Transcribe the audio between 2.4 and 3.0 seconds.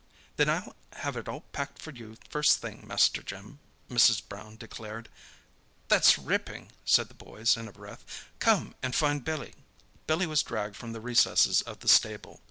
thing,